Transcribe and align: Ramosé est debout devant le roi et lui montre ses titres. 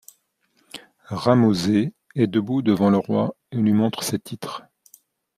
Ramosé 1.09 1.93
est 2.15 2.25
debout 2.25 2.63
devant 2.63 2.89
le 2.89 2.97
roi 2.97 3.35
et 3.51 3.57
lui 3.57 3.71
montre 3.71 4.01
ses 4.01 4.17
titres. 4.17 4.63